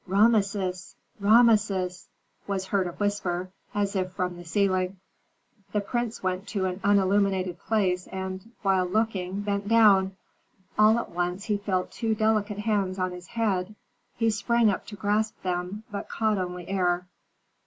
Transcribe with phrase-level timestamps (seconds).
[0.07, 0.95] "Rameses!
[1.19, 2.07] Rameses!"
[2.47, 4.97] was heard a whisper, as if from the ceiling.
[5.73, 10.17] The prince went to an unilluminated place and, while looking, bent down.
[10.75, 13.75] All at once he felt two delicate hands on his head.
[14.17, 17.05] He sprang up to grasp them, but caught only air.